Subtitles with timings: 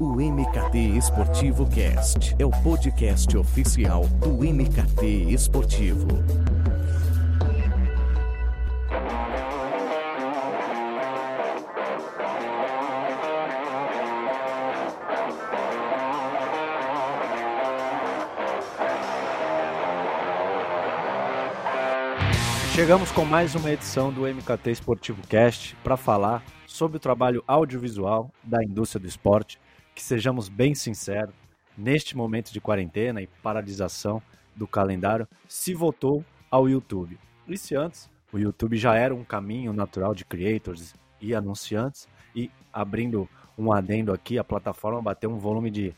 [0.00, 6.06] O MKT Esportivo Cast é o podcast oficial do MKT Esportivo.
[22.72, 28.30] Chegamos com mais uma edição do MKT Esportivo Cast para falar sobre o trabalho audiovisual
[28.44, 29.58] da indústria do esporte.
[29.98, 31.34] Que sejamos bem sinceros,
[31.76, 34.22] neste momento de quarentena e paralisação
[34.54, 37.18] do calendário, se voltou ao YouTube.
[37.48, 42.48] E se antes o YouTube já era um caminho natural de creators e anunciantes, e
[42.72, 43.28] abrindo
[43.58, 45.92] um adendo aqui, a plataforma bateu um volume de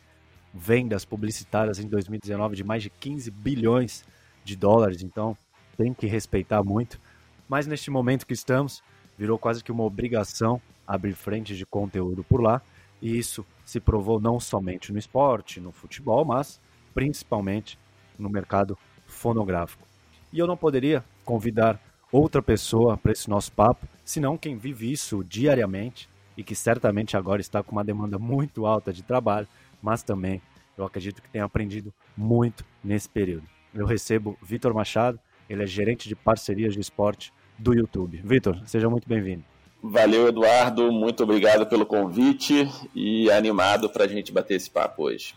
[0.55, 4.07] vendas publicitárias em 2019 de mais de 15 bilhões
[4.43, 5.37] de dólares, então
[5.77, 6.99] tem que respeitar muito.
[7.47, 8.83] Mas neste momento que estamos,
[9.19, 12.63] virou quase que uma obrigação abrir frentes de conteúdo por lá.
[13.03, 16.61] E isso se provou não somente no esporte, no futebol, mas
[16.93, 17.79] principalmente
[18.19, 19.87] no mercado fonográfico.
[20.33, 21.81] E eu não poderia convidar
[22.11, 27.41] outra pessoa para esse nosso papo, senão quem vive isso diariamente e que certamente agora
[27.41, 29.47] está com uma demanda muito alta de trabalho,
[29.81, 30.43] mas também
[30.77, 33.47] eu acredito que tem aprendido muito nesse período.
[33.73, 38.21] Eu recebo Vitor Machado, ele é gerente de parcerias de esporte do YouTube.
[38.25, 39.45] Vitor, seja muito bem-vindo.
[39.83, 40.93] Valeu, Eduardo.
[40.93, 45.35] Muito obrigado pelo convite e animado para a gente bater esse papo hoje.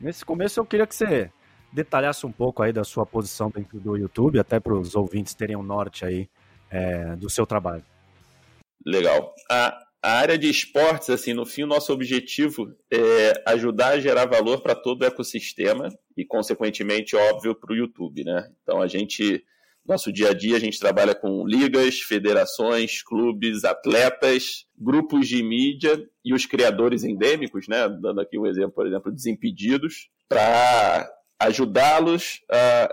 [0.00, 1.30] Nesse começo, eu queria que você
[1.72, 5.56] detalhasse um pouco aí da sua posição dentro do YouTube, até para os ouvintes terem
[5.56, 6.28] um norte aí
[6.70, 7.84] é, do seu trabalho.
[8.84, 9.34] Legal.
[9.50, 14.26] A, a área de esportes, assim, no fim, o nosso objetivo é ajudar a gerar
[14.26, 18.50] valor para todo o ecossistema e, consequentemente, óbvio, para o YouTube, né?
[18.62, 19.44] Então, a gente,
[19.86, 25.98] nosso dia a dia, a gente trabalha com ligas, federações, clubes, atletas, grupos de mídia
[26.24, 27.88] e os criadores endêmicos, né?
[27.88, 32.88] Dando aqui um exemplo, por exemplo, Desimpedidos, para ajudá-los a,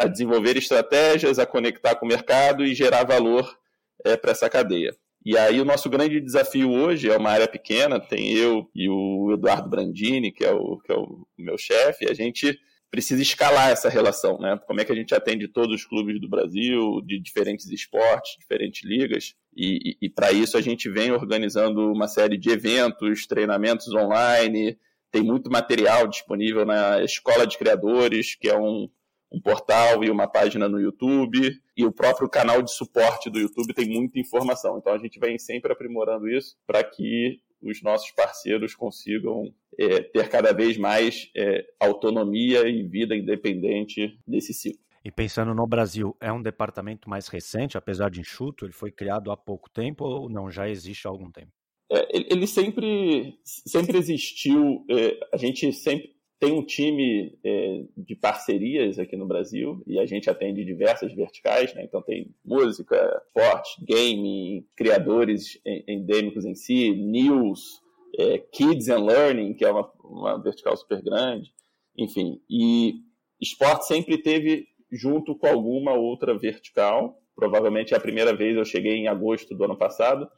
[0.00, 3.56] a, desenvolver estratégias, a conectar com o mercado e gerar valor
[4.04, 4.94] é, para essa cadeia.
[5.24, 9.32] E aí o nosso grande desafio hoje é uma área pequena, tem eu e o
[9.32, 12.58] Eduardo Brandini, que é o, que é o meu chefe, a gente
[12.92, 14.60] precisa escalar essa relação, né?
[14.66, 18.84] Como é que a gente atende todos os clubes do Brasil, de diferentes esportes, diferentes
[18.84, 23.88] ligas, e, e, e para isso a gente vem organizando uma série de eventos, treinamentos
[23.94, 24.78] online,
[25.10, 28.86] tem muito material disponível na Escola de Criadores, que é um,
[29.32, 33.72] um portal e uma página no YouTube, e o próprio canal de suporte do YouTube
[33.72, 34.76] tem muita informação.
[34.76, 40.28] Então a gente vem sempre aprimorando isso para que os nossos parceiros consigam é, ter
[40.28, 44.82] cada vez mais é, autonomia e vida independente nesse ciclo.
[45.04, 48.64] E pensando no Brasil, é um departamento mais recente, apesar de enxuto?
[48.64, 50.50] Ele foi criado há pouco tempo ou não?
[50.50, 51.50] Já existe há algum tempo?
[51.90, 54.84] É, ele sempre, sempre existiu.
[54.88, 60.06] É, a gente sempre tem um time é, de parcerias aqui no Brasil e a
[60.06, 61.84] gente atende diversas verticais, né?
[61.84, 67.80] então tem música, esporte, game, criadores endêmicos em si, news,
[68.18, 71.54] é, kids and learning, que é uma, uma vertical super grande,
[71.96, 72.42] enfim.
[72.50, 72.94] E
[73.40, 77.22] esporte sempre teve junto com alguma outra vertical.
[77.36, 80.28] Provavelmente é a primeira vez eu cheguei em agosto do ano passado,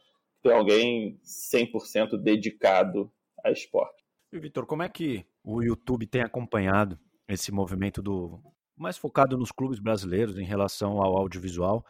[0.43, 3.11] tem alguém 100% dedicado
[3.43, 4.05] a esporte.
[4.31, 8.41] E Vitor, como é que o YouTube tem acompanhado esse movimento do
[8.75, 11.85] mais focado nos clubes brasileiros em relação ao audiovisual,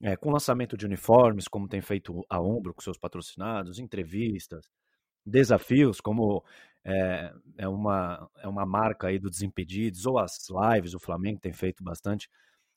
[0.00, 4.64] é, com lançamento de uniformes, como tem feito a Ombro com seus patrocinados, entrevistas,
[5.26, 6.42] desafios, como
[6.84, 11.52] é, é, uma, é uma marca aí do Desimpedidos, ou as lives, o Flamengo tem
[11.52, 12.30] feito bastante,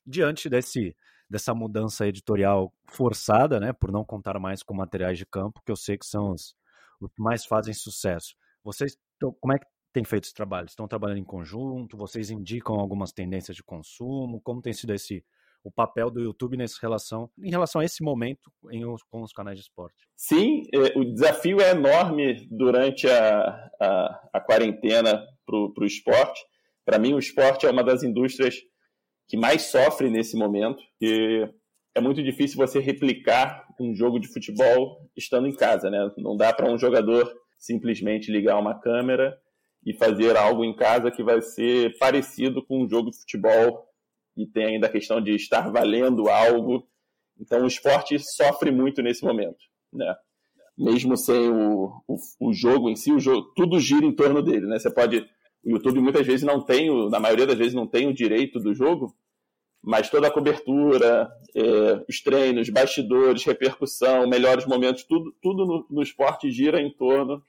[0.04, 0.94] diante desse,
[1.30, 5.76] dessa mudança editorial forçada, né, por não contar mais com materiais de campo, que eu
[5.76, 6.54] sei que são os,
[7.00, 8.34] os que mais fazem sucesso.
[8.62, 8.98] Vocês,
[9.40, 10.66] como é que tem feito esse trabalho?
[10.66, 11.96] Estão trabalhando em conjunto?
[11.96, 14.40] Vocês indicam algumas tendências de consumo?
[14.42, 15.24] Como tem sido esse
[15.62, 19.56] o papel do YouTube nessa relação, em relação a esse momento em, com os canais
[19.56, 19.96] de esporte?
[20.14, 26.44] Sim, é, o desafio é enorme durante a, a, a quarentena para o esporte.
[26.84, 28.56] Para mim, o esporte é uma das indústrias
[29.26, 31.48] que mais sofre nesse momento, e
[31.94, 36.10] é muito difícil você replicar um jogo de futebol estando em casa, né?
[36.18, 39.34] Não dá para um jogador simplesmente ligar uma câmera
[39.84, 43.86] e fazer algo em casa que vai ser parecido com um jogo de futebol
[44.36, 46.88] e tem ainda a questão de estar valendo algo.
[47.38, 49.58] Então o esporte sofre muito nesse momento,
[49.92, 50.14] né?
[50.76, 54.66] Mesmo sem o, o, o jogo em si, o jogo, tudo gira em torno dele,
[54.66, 54.78] né?
[54.78, 55.20] Você pode,
[55.64, 58.74] o YouTube muitas vezes não tem, na maioria das vezes não tem o direito do
[58.74, 59.14] jogo,
[59.82, 66.02] mas toda a cobertura, é, os treinos, bastidores, repercussão, melhores momentos, tudo, tudo no, no
[66.02, 67.42] esporte gira em torno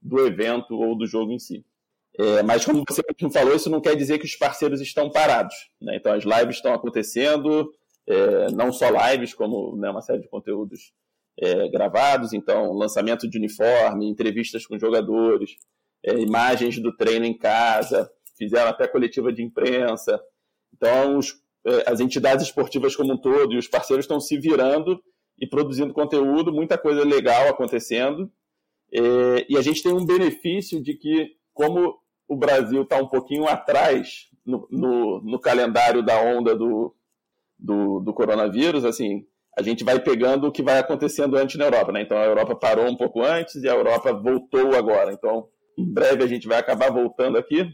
[0.00, 1.64] do evento ou do jogo em si.
[2.18, 3.00] É, mas, como você
[3.32, 5.54] falou, isso não quer dizer que os parceiros estão parados.
[5.80, 5.96] Né?
[5.96, 7.72] Então, as lives estão acontecendo,
[8.08, 10.92] é, não só lives, como né, uma série de conteúdos
[11.40, 12.32] é, gravados.
[12.32, 15.56] Então, lançamento de uniforme, entrevistas com jogadores,
[16.04, 20.20] é, imagens do treino em casa, fizeram até coletiva de imprensa.
[20.74, 21.34] Então, os,
[21.64, 25.00] é, as entidades esportivas como um todo e os parceiros estão se virando
[25.38, 28.28] e produzindo conteúdo, muita coisa legal acontecendo.
[28.92, 31.96] É, e a gente tem um benefício de que, como
[32.28, 36.94] o Brasil está um pouquinho atrás no, no, no, calendário da onda do,
[37.58, 39.24] do, do, coronavírus, assim,
[39.58, 42.02] a gente vai pegando o que vai acontecendo antes na Europa, né?
[42.02, 45.12] Então a Europa parou um pouco antes e a Europa voltou agora.
[45.12, 47.66] Então, em breve a gente vai acabar voltando aqui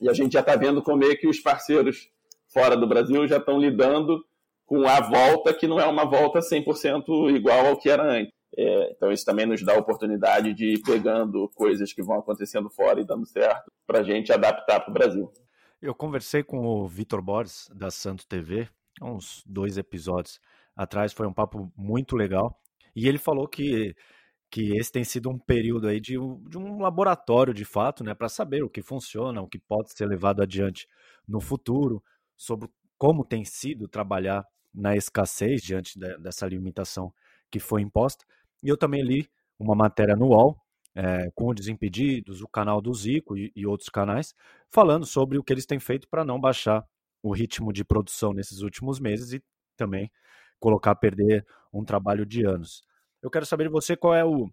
[0.00, 2.08] e a gente já está vendo como é que os parceiros
[2.52, 4.24] fora do Brasil já estão lidando
[4.66, 8.32] com a volta que não é uma volta 100% igual ao que era antes.
[8.56, 12.68] É, então, isso também nos dá a oportunidade de ir pegando coisas que vão acontecendo
[12.68, 15.32] fora e dando certo para a gente adaptar para o Brasil.
[15.80, 18.68] Eu conversei com o Vitor Borges, da Santo TV,
[19.00, 20.40] uns dois episódios
[20.76, 22.60] atrás, foi um papo muito legal.
[22.94, 23.94] E ele falou que,
[24.50, 26.14] que esse tem sido um período aí de,
[26.48, 30.06] de um laboratório, de fato, né, para saber o que funciona, o que pode ser
[30.06, 30.86] levado adiante
[31.26, 32.02] no futuro,
[32.36, 32.68] sobre
[32.98, 34.44] como tem sido trabalhar
[34.74, 37.12] na escassez diante de, dessa limitação
[37.50, 38.24] que foi imposta.
[38.62, 39.28] E eu também li
[39.58, 40.56] uma matéria no UOL,
[40.94, 44.34] é, com o Desimpedidos, o canal do Zico e, e outros canais,
[44.68, 46.84] falando sobre o que eles têm feito para não baixar
[47.22, 49.42] o ritmo de produção nesses últimos meses e
[49.76, 50.10] também
[50.58, 52.82] colocar a perder um trabalho de anos.
[53.22, 54.50] Eu quero saber de você qual é o,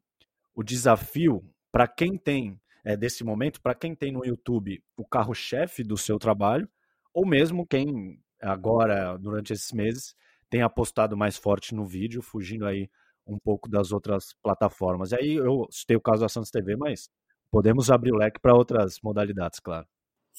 [0.54, 5.84] o desafio para quem tem, é, desse momento, para quem tem no YouTube o carro-chefe
[5.84, 6.70] do seu trabalho,
[7.14, 10.16] ou mesmo quem agora, durante esses meses,
[10.50, 12.90] tem apostado mais forte no vídeo, fugindo aí
[13.28, 15.12] um pouco das outras plataformas.
[15.12, 17.10] E aí eu citei o caso da Santos TV, mas
[17.52, 19.86] podemos abrir o leque para outras modalidades, claro.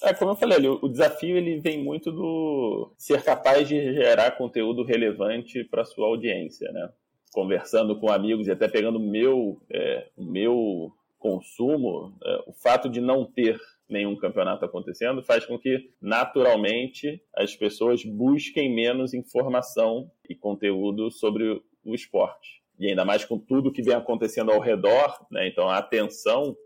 [0.03, 4.85] É, como eu falei, o desafio ele vem muito do ser capaz de gerar conteúdo
[4.85, 6.89] relevante para sua audiência, né?
[7.33, 13.25] Conversando com amigos e até pegando meu, é, meu consumo, é, o fato de não
[13.25, 13.59] ter
[13.89, 21.61] nenhum campeonato acontecendo faz com que, naturalmente, as pessoas busquem menos informação e conteúdo sobre
[21.85, 25.49] o esporte e ainda mais com tudo que vem acontecendo ao redor, né?
[25.49, 26.57] então a atenção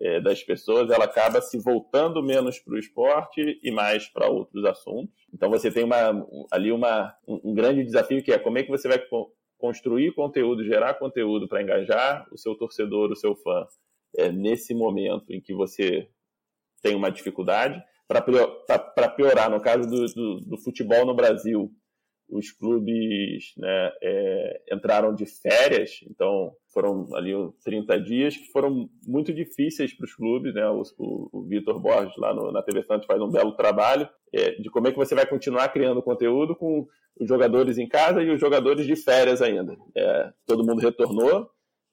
[0.00, 4.64] é, das pessoas ela acaba se voltando menos para o esporte e mais para outros
[4.64, 5.14] assuntos.
[5.32, 8.88] Então você tem uma, ali uma, um, grande desafio que é como é que você
[8.88, 9.00] vai
[9.58, 13.66] construir conteúdo, gerar conteúdo para engajar o seu torcedor, o seu fã,
[14.16, 16.08] é, nesse momento em que você
[16.82, 17.82] tem uma dificuldade.
[18.06, 21.72] Para piorar, no caso do, do, do futebol no Brasil,
[22.34, 27.32] os clubes né, é, entraram de férias, então foram ali
[27.62, 30.52] 30 dias que foram muito difíceis para os clubes.
[30.52, 30.68] Né?
[30.68, 34.50] O, o, o Vitor Borges, lá no, na TV Santos, faz um belo trabalho é,
[34.50, 36.88] de como é que você vai continuar criando conteúdo com
[37.20, 39.76] os jogadores em casa e os jogadores de férias ainda.
[39.96, 41.48] É, todo mundo retornou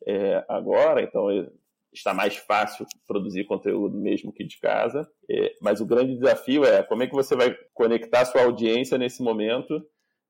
[0.08, 1.48] é, agora, então é,
[1.94, 5.08] está mais fácil produzir conteúdo mesmo que de casa.
[5.30, 9.22] É, mas o grande desafio é como é que você vai conectar sua audiência nesse
[9.22, 9.86] momento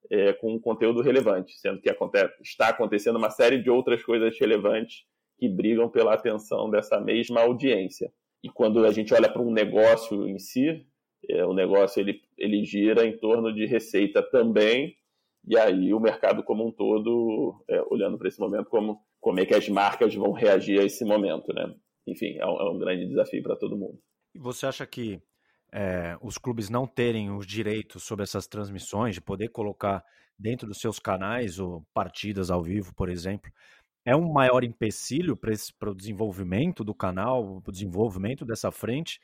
[0.10, 5.06] é, com conteúdo relevante, sendo que acontece, está acontecendo uma série de outras coisas relevantes
[5.38, 8.12] que brigam pela atenção dessa mesma audiência.
[8.44, 10.86] E quando a gente olha para um negócio em si,
[11.30, 14.96] é, o negócio ele, ele gira em torno de receita também,
[15.48, 19.46] e aí o mercado como um todo, é, olhando para esse momento, como, como é
[19.46, 21.74] que as marcas vão reagir a esse momento, né?
[22.08, 24.00] Enfim, é um, é um grande desafio para todo mundo.
[24.34, 25.22] E você acha que
[25.72, 30.04] é, os clubes não terem os direitos sobre essas transmissões, de poder colocar
[30.38, 33.52] dentro dos seus canais ou partidas ao vivo, por exemplo,
[34.04, 39.22] é um maior empecilho para o desenvolvimento do canal, o desenvolvimento dessa frente?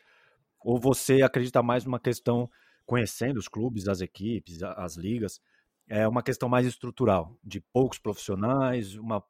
[0.63, 2.49] Ou você acredita mais numa questão,
[2.85, 5.41] conhecendo os clubes, as equipes, as ligas,
[5.87, 9.23] é uma questão mais estrutural, de poucos profissionais, uma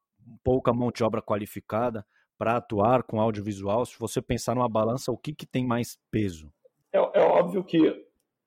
[0.43, 2.05] pouca mão de obra qualificada
[2.37, 3.85] para atuar com audiovisual?
[3.85, 6.51] Se você pensar numa balança, o que, que tem mais peso?
[6.97, 8.05] É, é óbvio que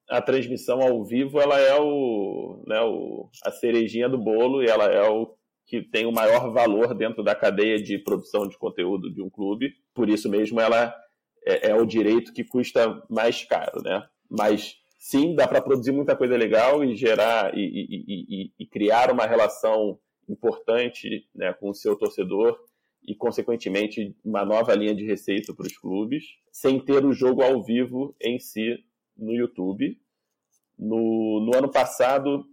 [0.08, 4.86] a transmissão ao vivo ela é o, né, o, a cerejinha do bolo e ela
[4.86, 5.34] é o
[5.66, 9.72] que tem o maior valor dentro da cadeia de produção de conteúdo de um clube.
[9.94, 10.92] Por isso mesmo ela
[11.46, 14.04] é, é o direito que custa mais caro, né?
[14.28, 19.12] Mas sim, dá para produzir muita coisa legal e gerar e, e, e, e criar
[19.12, 19.96] uma relação
[20.28, 22.58] importante né, com o seu torcedor
[23.02, 27.62] e, consequentemente, uma nova linha de receita para os clubes, sem ter o jogo ao
[27.62, 28.78] vivo em si
[29.16, 29.98] no YouTube.
[30.78, 32.44] No, no ano passado,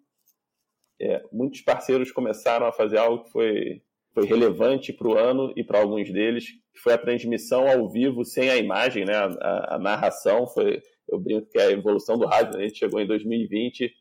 [0.99, 3.81] é, muitos parceiros começaram a fazer algo que foi,
[4.13, 8.25] foi relevante para o ano e para alguns deles, que foi a transmissão ao vivo
[8.25, 9.15] sem a imagem, né?
[9.15, 12.65] A, a, a, narração foi, eu brinco que é a evolução do rádio, né?
[12.65, 13.93] a gente chegou em 2020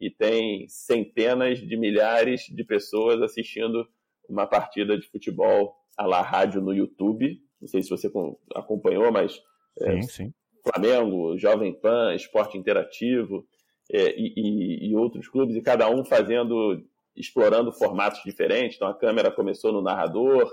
[0.00, 3.88] e tem centenas de milhares de pessoas assistindo
[4.28, 7.40] uma partida de futebol à la rádio no YouTube.
[7.60, 8.10] Não sei se você
[8.54, 9.40] acompanhou, mas
[9.80, 10.34] é, sim, é, sim.
[10.62, 13.46] Flamengo, Jovem Pan, Esporte Interativo
[13.90, 16.82] é, e, e, e outros clubes, e cada um fazendo
[17.16, 18.76] explorando formatos diferentes.
[18.76, 20.52] Então a câmera começou no narrador,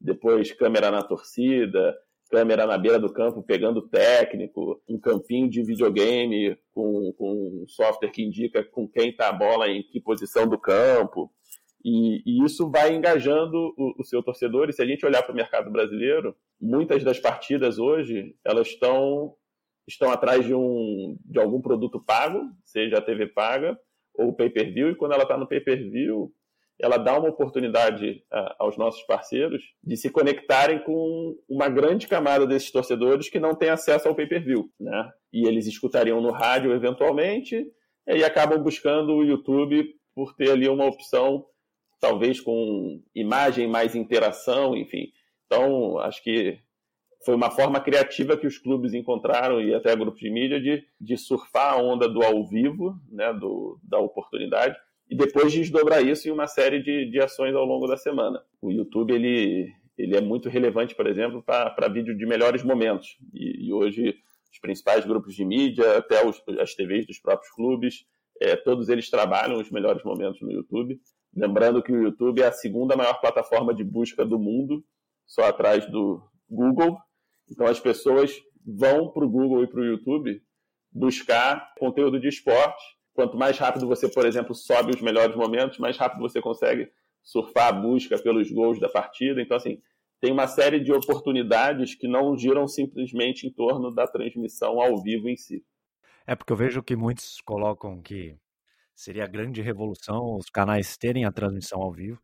[0.00, 1.96] depois câmera na torcida,
[2.30, 8.10] câmera na beira do campo pegando técnico, um campinho de videogame com, com um software
[8.10, 11.32] que indica com quem está a bola em que posição do campo.
[11.84, 14.70] E, e isso vai engajando o, o, seu torcedor.
[14.70, 19.34] E se a gente olhar para o mercado brasileiro, muitas das partidas hoje elas estão
[19.86, 23.78] estão atrás de um de algum produto pago, seja a TV paga,
[24.14, 26.32] ou pay-per-view, e quando ela está no pay-per-view,
[26.80, 32.46] ela dá uma oportunidade uh, aos nossos parceiros de se conectarem com uma grande camada
[32.46, 35.10] desses torcedores que não tem acesso ao pay-per-view, né?
[35.32, 37.64] E eles escutariam no rádio eventualmente
[38.06, 41.44] e acabam buscando o YouTube por ter ali uma opção
[42.00, 45.12] talvez com imagem mais interação, enfim.
[45.46, 46.58] Então, acho que
[47.24, 51.16] foi uma forma criativa que os clubes encontraram e até grupos de mídia de, de
[51.16, 54.76] surfar a onda do ao vivo, né, do, da oportunidade,
[55.10, 58.42] e depois desdobrar isso em uma série de, de ações ao longo da semana.
[58.60, 63.18] O YouTube ele, ele é muito relevante, por exemplo, para vídeo de melhores momentos.
[63.32, 64.16] E, e, hoje
[64.52, 68.06] os principais grupos de mídia, até os, as TVs dos próprios clubes,
[68.40, 70.98] é, todos eles trabalham os melhores momentos no YouTube.
[71.36, 74.84] Lembrando que o YouTube é a segunda maior plataforma de busca do mundo,
[75.26, 76.98] só atrás do Google
[77.50, 78.32] então as pessoas
[78.64, 80.42] vão para o Google e para o YouTube
[80.90, 82.82] buscar conteúdo de esporte.
[83.12, 86.90] Quanto mais rápido você, por exemplo, sobe os melhores momentos, mais rápido você consegue
[87.22, 89.40] surfar a busca pelos gols da partida.
[89.40, 89.80] Então, assim,
[90.20, 95.28] tem uma série de oportunidades que não giram simplesmente em torno da transmissão ao vivo
[95.28, 95.64] em si.
[96.26, 98.34] É porque eu vejo que muitos colocam que
[98.94, 102.20] seria a grande revolução os canais terem a transmissão ao vivo,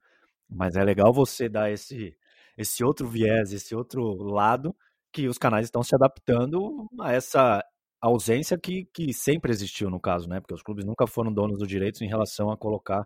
[0.49, 2.17] mas é legal você dar esse,
[2.57, 4.75] esse outro viés, esse outro lado,
[5.12, 7.62] que os canais estão se adaptando a essa
[8.00, 10.41] ausência que, que sempre existiu no caso, né?
[10.41, 13.05] Porque os clubes nunca foram donos dos direitos em relação a colocar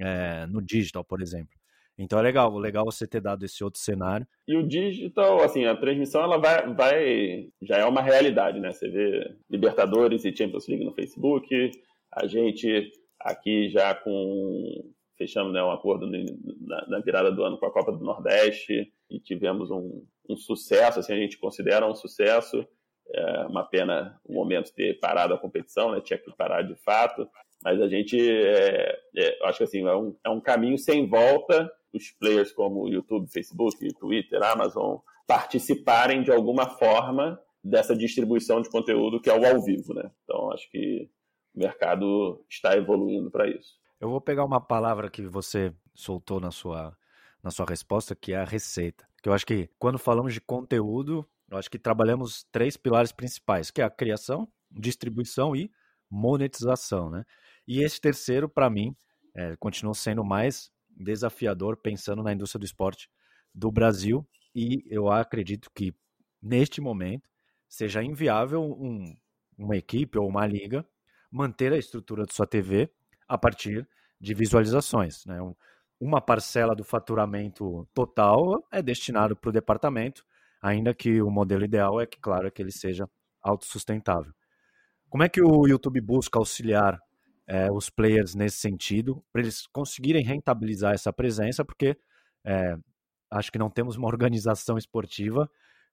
[0.00, 1.54] é, no digital, por exemplo.
[1.96, 4.26] Então é legal, legal você ter dado esse outro cenário.
[4.48, 8.72] E o digital, assim, a transmissão ela vai, vai já é uma realidade, né?
[8.72, 11.70] Você vê Libertadores e Champions League no Facebook,
[12.14, 17.66] a gente aqui já com fechamos né, um acordo na, na, virada do ano com
[17.66, 22.66] a Copa do Nordeste e tivemos um, um sucesso, assim, a gente considera um sucesso.
[23.14, 26.00] É uma pena o momento ter parado a competição, né?
[26.00, 27.28] tinha que parar de fato,
[27.62, 31.70] mas a gente, é, é, acho que assim, é um, é um caminho sem volta
[31.92, 39.20] os players como YouTube, Facebook, Twitter, Amazon participarem de alguma forma dessa distribuição de conteúdo
[39.20, 40.10] que é o ao vivo, né?
[40.24, 41.08] Então acho que
[41.54, 43.78] o mercado está evoluindo para isso.
[44.00, 46.96] Eu vou pegar uma palavra que você soltou na sua,
[47.42, 49.06] na sua resposta, que é a receita.
[49.22, 53.70] Que eu acho que quando falamos de conteúdo, eu acho que trabalhamos três pilares principais,
[53.70, 55.70] que é a criação, distribuição e
[56.10, 57.24] monetização, né?
[57.66, 58.94] E esse terceiro, para mim,
[59.34, 63.08] é, continua sendo mais desafiador pensando na indústria do esporte
[63.54, 65.94] do Brasil e eu acredito que
[66.40, 67.28] neste momento
[67.68, 69.16] seja inviável um,
[69.58, 70.86] uma equipe ou uma liga
[71.34, 72.88] manter a estrutura de sua TV
[73.26, 73.88] a partir
[74.20, 75.26] de visualizações.
[75.26, 75.36] Né?
[75.98, 80.24] Uma parcela do faturamento total é destinado para o departamento,
[80.62, 83.10] ainda que o modelo ideal é que, claro, é que ele seja
[83.42, 84.32] autossustentável.
[85.10, 87.00] Como é que o YouTube busca auxiliar
[87.48, 91.98] é, os players nesse sentido, para eles conseguirem rentabilizar essa presença, porque
[92.44, 92.76] é,
[93.28, 95.50] acho que não temos uma organização esportiva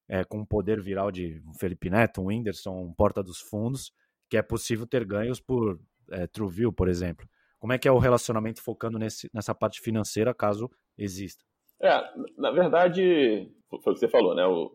[0.07, 3.91] é, com um poder viral de um Felipe Neto, um Whindersson, um Porta dos Fundos,
[4.31, 5.77] que é possível ter ganhos por
[6.09, 7.27] é, TrueView, por exemplo.
[7.59, 11.43] Como é que é o relacionamento focando nesse, nessa parte financeira, caso exista?
[11.81, 12.01] É,
[12.37, 14.45] na verdade, foi o que você falou, né?
[14.45, 14.71] O,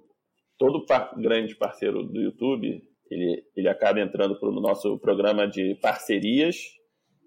[0.59, 5.75] todo par, grande parceiro do YouTube, ele, ele acaba entrando para o nosso programa de
[5.77, 6.57] parcerias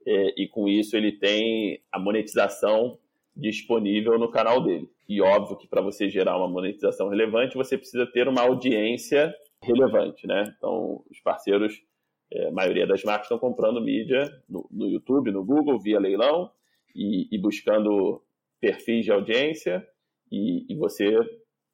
[0.05, 2.99] é, e com isso ele tem a monetização
[3.35, 4.87] disponível no canal dele.
[5.07, 9.33] E óbvio que para você gerar uma monetização relevante, você precisa ter uma audiência
[9.63, 10.53] relevante, né?
[10.55, 11.88] Então, os parceiros
[12.31, 16.51] é, a maioria das marcas estão comprando mídia no, no YouTube, no Google, via leilão
[16.95, 18.21] e, e buscando
[18.59, 19.85] perfis de audiência
[20.31, 21.17] e, e você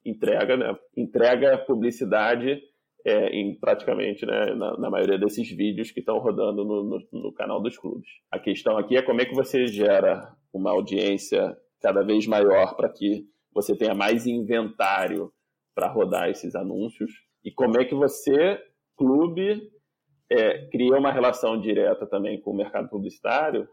[0.04, 2.62] entrega, né, entrega publicidade
[3.04, 7.32] é, em praticamente né, na, na, maioria desses vídeos que estão rodando no, no, no,
[7.32, 8.08] canal dos clubes.
[8.30, 12.88] A questão aqui é como é que você gera uma audiência cada vez maior para
[12.88, 15.32] que você tenha mais inventário
[15.74, 17.12] para rodar esses anúncios?
[17.44, 18.58] E como é que você,
[18.96, 19.70] clube,
[20.30, 23.68] é, cria uma relação direta também com o mercado publicitário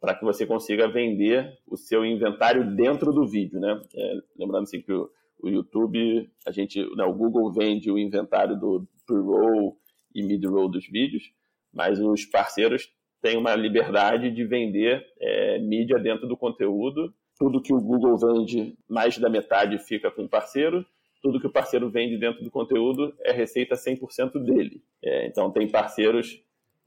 [0.00, 3.80] para que você consiga vender o seu inventário dentro do vídeo, né?
[3.96, 5.08] É, lembrando assim que o,
[5.42, 9.78] o, YouTube, a gente, né, o Google vende o inventário do pre-roll
[10.14, 11.32] e mid-roll dos vídeos,
[11.72, 17.12] mas os parceiros têm uma liberdade de vender é, mídia dentro do conteúdo.
[17.38, 20.84] Tudo que o Google vende, mais da metade fica com o parceiro.
[21.24, 24.82] Tudo que o parceiro vende dentro do conteúdo é receita 100% dele.
[25.02, 26.38] É, então, tem parceiros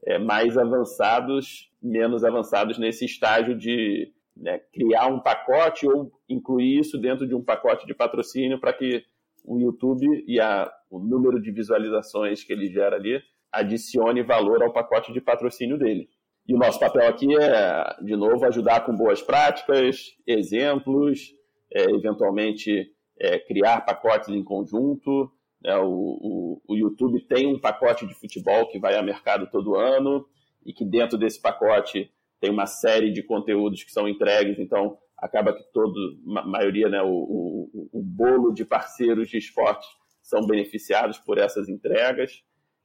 [0.06, 6.96] é, mais avançados, menos avançados nesse estágio de né, criar um pacote ou incluir isso
[6.96, 9.02] dentro de um pacote de patrocínio para que
[9.44, 14.72] o YouTube e a, o número de visualizações que ele gera ali adicione valor ao
[14.72, 16.08] pacote de patrocínio dele.
[16.46, 21.34] E o nosso papel aqui é, de novo, ajudar com boas práticas, exemplos,
[21.74, 25.30] é, eventualmente é, criar pacotes em conjunto,
[25.62, 25.76] né?
[25.76, 30.24] O, o, o, YouTube tem um pacote de futebol que vai a mercado todo ano
[30.64, 32.10] e que dentro desse pacote
[32.40, 35.92] tem uma série de conteúdos que são entregues, então acaba que todo,
[36.36, 39.86] a maioria, né, o, o, o bolo de parceiros de esporte
[40.22, 42.44] são beneficiados por essas entregas.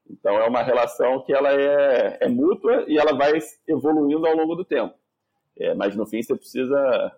[0.10, 3.38] Então é uma relação que ela é, é mútua e ela vai
[3.68, 4.96] evoluindo ao longo do tempo.
[5.58, 7.16] É, mas no fim você precisa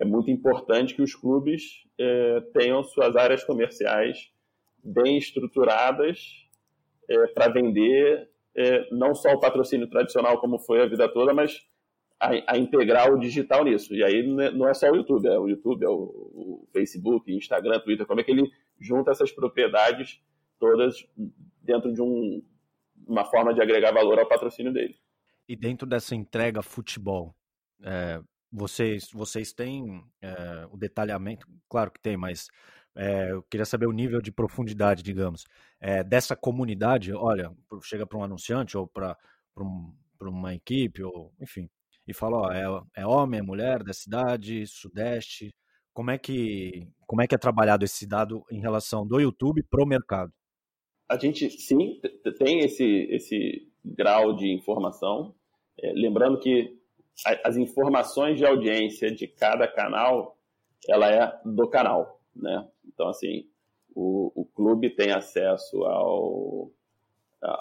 [0.00, 4.30] é muito importante que os clubes é, tenham suas áreas comerciais
[4.82, 6.48] bem estruturadas
[7.08, 11.60] é, para vender é, não só o patrocínio tradicional como foi a vida toda, mas
[12.20, 13.94] a, a, integrar o digital nisso.
[13.94, 17.80] E aí não é só o YouTube, é o YouTube, é o, o Facebook, Instagram,
[17.80, 20.20] Twitter, como é que ele junta essas propriedades
[20.58, 21.06] todas
[21.60, 22.42] dentro de um,
[23.06, 24.96] uma forma de agregar valor ao patrocínio dele.
[25.48, 27.34] E dentro dessa entrega futebol,
[27.82, 28.20] é,
[28.52, 32.48] vocês, vocês têm é, o detalhamento, claro que tem, mas
[32.94, 35.44] é, eu queria saber o nível de profundidade, digamos,
[35.80, 37.12] é, dessa comunidade.
[37.14, 37.50] Olha,
[37.82, 39.16] chega para um anunciante ou para
[39.56, 41.70] um, uma equipe, ou enfim,
[42.06, 45.54] e fala: ó, é, é homem, é mulher da cidade, sudeste.
[45.94, 49.82] Como é que como é que é trabalhado esse dado em relação do YouTube para
[49.82, 50.32] o mercado?
[51.10, 52.00] A gente sim
[52.38, 55.34] tem esse esse grau de informação.
[55.94, 56.81] Lembrando que
[57.44, 60.36] as informações de audiência de cada canal
[60.88, 62.66] ela é do canal né?
[62.86, 63.46] Então, assim,
[63.94, 66.70] o, o clube tem acesso ao,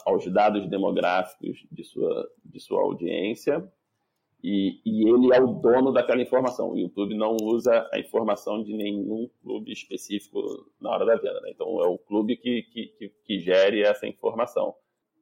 [0.05, 3.67] aos dados demográficos de sua, de sua audiência
[4.43, 6.71] e, e, ele é o dono daquela informação.
[6.71, 10.41] O YouTube não usa a informação de nenhum clube específico
[10.79, 11.41] na hora da venda.
[11.41, 11.51] Né?
[11.51, 14.73] Então, é o clube que, que, que, gere essa informação,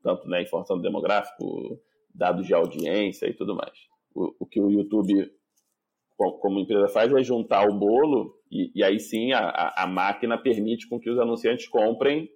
[0.01, 1.43] tanto né, informação demográfica,
[2.15, 3.88] dados de audiência e tudo mais.
[4.13, 5.31] O, o que o YouTube
[6.41, 10.87] como empresa faz é juntar o bolo e, e aí sim a, a, máquina permite
[10.87, 12.29] com que os anunciantes comprem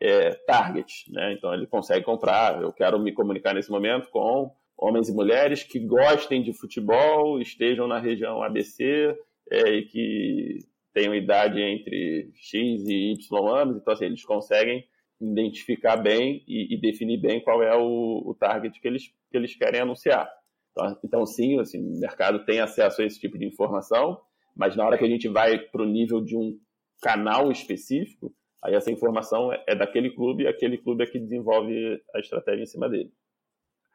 [0.00, 1.32] é, target, né?
[1.32, 2.60] Então ele consegue comprar.
[2.60, 7.88] Eu quero me comunicar nesse momento com homens e mulheres que gostem de futebol, estejam
[7.88, 9.16] na região ABC
[9.50, 10.58] é, e que
[10.92, 13.76] tenham idade entre X e Y anos.
[13.78, 14.84] Então assim, eles conseguem
[15.20, 19.56] identificar bem e, e definir bem qual é o, o target que eles, que eles
[19.56, 20.30] querem anunciar.
[20.76, 24.20] Então, então, sim, assim, o mercado tem acesso a esse tipo de informação,
[24.54, 26.58] mas na hora que a gente vai para o nível de um
[27.00, 32.02] canal específico, aí essa informação é, é daquele clube e aquele clube é que desenvolve
[32.14, 33.10] a estratégia em cima dele.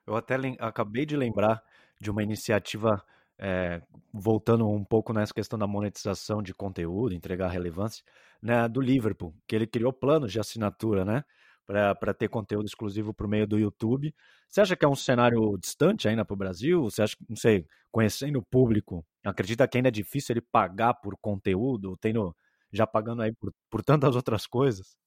[0.08, 1.64] Eu até acabei de lembrar
[2.00, 3.04] de uma iniciativa
[3.38, 8.04] é, voltando um pouco nessa questão da monetização de conteúdo, entregar relevância,
[8.42, 11.24] né, do Liverpool, que ele criou planos de assinatura, né?
[11.66, 14.14] Para ter conteúdo exclusivo por meio do YouTube.
[14.48, 16.84] Você acha que é um cenário distante ainda para o Brasil?
[16.84, 21.16] Você acha não sei, conhecendo o público, acredita que ainda é difícil ele pagar por
[21.22, 22.36] conteúdo, tendo,
[22.72, 24.98] já pagando aí por, por tantas outras coisas?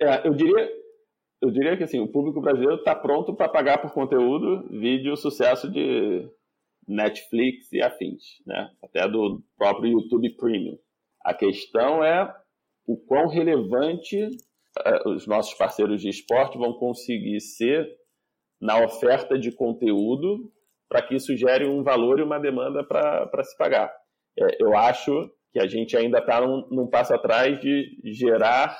[0.00, 0.68] É, eu diria,
[1.40, 5.70] eu diria que assim, o público brasileiro está pronto para pagar por conteúdo, vídeo sucesso
[5.70, 6.28] de
[6.86, 8.70] Netflix e afins, né?
[8.82, 10.78] até do próprio YouTube Premium.
[11.22, 12.34] A questão é
[12.86, 14.28] o quão relevante
[15.06, 17.88] os nossos parceiros de esporte vão conseguir ser
[18.60, 20.52] na oferta de conteúdo
[20.88, 23.92] para que isso gere um valor e uma demanda para se pagar.
[24.38, 28.76] É, eu acho que a gente ainda está num, num, passo atrás de gerar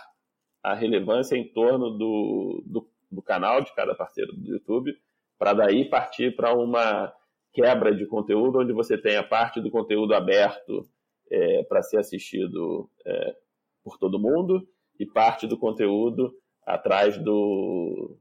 [0.62, 4.92] a relevância em torno do, do, do canal de cada parceiro do YouTube,
[5.38, 7.12] para daí partir para uma
[7.53, 10.88] quebra de conteúdo, onde você tem a parte do conteúdo aberto
[11.31, 13.37] é, para ser assistido é,
[13.83, 14.68] por todo mundo,
[15.00, 16.30] e parte do conteúdo
[16.62, 18.18] atrás do,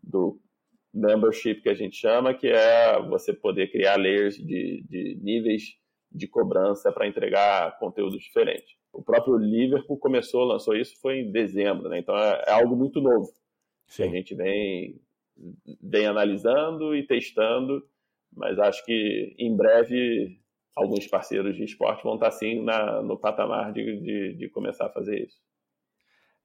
[0.00, 0.40] do
[0.94, 5.64] membership que a gente chama, que é você poder criar layers de, de níveis
[6.08, 8.76] de cobrança para entregar conteúdos diferentes.
[8.92, 11.98] O próprio Liverpool começou, lançou isso, foi em dezembro, né?
[11.98, 13.28] então é, é algo muito novo.
[13.88, 14.04] Sim.
[14.04, 15.00] A gente vem,
[15.82, 17.84] vem analisando e testando,
[18.32, 20.38] mas acho que em breve
[20.76, 24.92] alguns parceiros de esporte vão estar sim na, no patamar de, de, de começar a
[24.92, 25.45] fazer isso.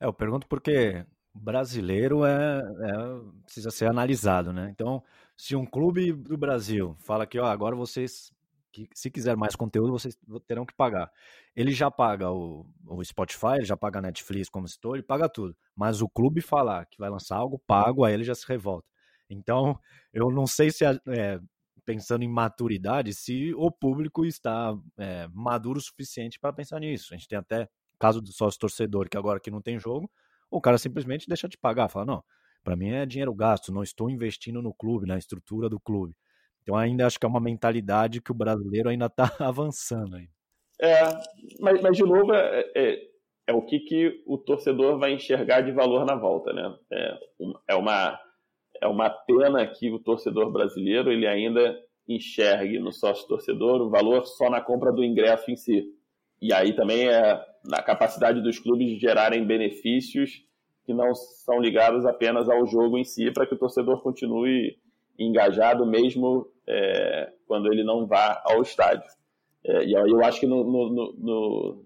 [0.01, 4.69] É, eu pergunto porque brasileiro é, é, precisa ser analisado, né?
[4.71, 5.03] Então,
[5.37, 8.33] se um clube do Brasil fala que ó, agora vocês
[8.73, 11.11] que se quiser mais conteúdo, vocês terão que pagar.
[11.55, 15.27] Ele já paga o, o Spotify, ele já paga a Netflix, como citou, ele paga
[15.27, 15.55] tudo.
[15.75, 18.87] Mas o clube falar que vai lançar algo pago, aí ele já se revolta.
[19.29, 19.77] Então,
[20.13, 21.39] eu não sei se, é,
[21.85, 27.13] pensando em maturidade, se o público está é, maduro o suficiente para pensar nisso.
[27.13, 27.67] A gente tem até
[28.01, 30.09] caso do sócio torcedor, que agora que não tem jogo,
[30.49, 32.23] o cara simplesmente deixa de pagar, fala, não,
[32.63, 36.15] para mim é dinheiro gasto, não estou investindo no clube, na estrutura do clube.
[36.63, 40.15] Então ainda acho que é uma mentalidade que o brasileiro ainda está avançando.
[40.15, 40.27] Aí.
[40.81, 41.03] É,
[41.59, 42.97] mas, mas de novo, é, é,
[43.47, 46.75] é, o que, que o torcedor vai enxergar de valor na volta, né?
[46.91, 47.19] É,
[47.69, 48.19] é, uma,
[48.81, 54.25] é uma pena que o torcedor brasileiro ele ainda enxergue no sócio torcedor o valor
[54.25, 55.85] só na compra do ingresso em si.
[56.41, 60.43] E aí também é na capacidade dos clubes de gerarem benefícios
[60.83, 64.77] que não são ligados apenas ao jogo em si, para que o torcedor continue
[65.17, 69.09] engajado mesmo é, quando ele não vá ao estádio.
[69.63, 71.85] É, e eu acho que no, no, no,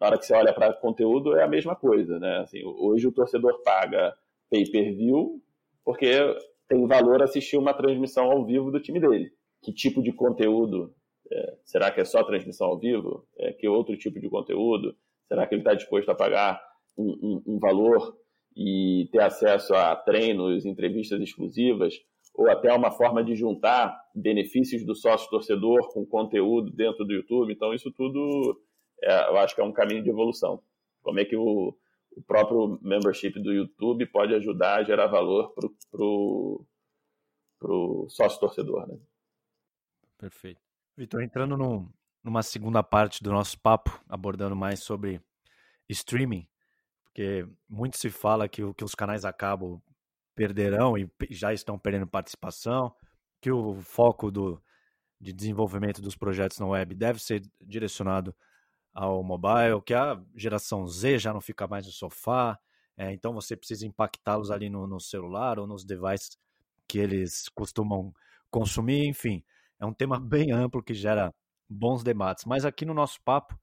[0.00, 2.18] na hora que você olha para conteúdo é a mesma coisa.
[2.18, 2.38] Né?
[2.38, 4.14] Assim, hoje o torcedor paga
[4.50, 5.40] pay-per-view
[5.84, 6.18] porque
[6.68, 9.32] tem valor assistir uma transmissão ao vivo do time dele.
[9.60, 10.92] Que tipo de conteúdo?
[11.30, 13.24] É, será que é só transmissão ao vivo?
[13.38, 14.96] É, que outro tipo de conteúdo?
[15.32, 16.60] Será que ele está disposto a pagar
[16.98, 18.14] um, um, um valor
[18.54, 21.94] e ter acesso a treinos, entrevistas exclusivas?
[22.34, 27.52] ou até uma forma de juntar benefícios do sócio torcedor com conteúdo dentro do YouTube.
[27.52, 28.58] Então, isso tudo
[29.02, 30.62] é, eu acho que é um caminho de evolução.
[31.02, 31.76] Como é que o,
[32.16, 36.66] o próprio membership do YouTube pode ajudar a gerar valor para o
[37.58, 38.88] pro sócio torcedor.
[38.88, 38.98] Né?
[40.18, 40.60] Perfeito.
[40.96, 45.20] Vitor, entrando no, numa segunda parte do nosso papo, abordando mais sobre
[45.88, 46.46] streaming,
[47.04, 49.80] porque muito se fala que, que os canais acabam
[50.34, 52.94] perderão e já estão perdendo participação,
[53.40, 54.62] que o foco do,
[55.20, 58.34] de desenvolvimento dos projetos na web deve ser direcionado
[58.94, 62.58] ao mobile, que a geração Z já não fica mais no sofá,
[62.96, 66.38] é, então você precisa impactá-los ali no, no, celular ou nos devices
[66.86, 68.12] que eles costumam
[68.50, 69.42] consumir, enfim,
[69.80, 71.34] é um tema bem amplo que gera
[71.72, 72.44] bons debates.
[72.44, 73.58] Mas aqui no nosso papo,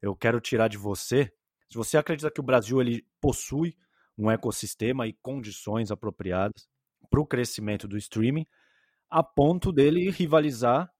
[0.00, 1.32] eu quero tirar de você,
[1.70, 3.76] se você acredita que o Brasil ele possui
[4.16, 6.68] um ecossistema e condições apropriadas
[7.10, 8.46] para o crescimento do streaming,
[9.10, 10.90] a ponto dele rivalizar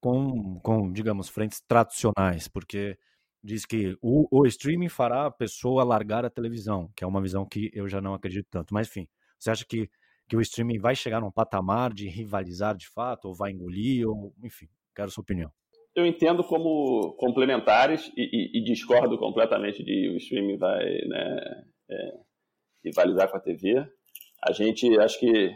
[0.00, 2.98] com, com, digamos, frentes tradicionais, porque
[3.42, 7.46] diz que o, o streaming fará a pessoa largar a televisão, que é uma visão
[7.46, 8.72] que eu já não acredito tanto.
[8.72, 9.08] Mas, enfim,
[9.38, 9.90] você acha que,
[10.28, 14.34] que o streaming vai chegar num patamar de rivalizar de fato, ou vai engolir, ou,
[14.42, 15.52] enfim, quero sua opinião.
[15.94, 22.12] Eu entendo como complementares e, e, e discordo completamente de o streaming vai né, é,
[22.84, 23.86] rivalizar com a TV.
[24.42, 25.54] A gente, acho que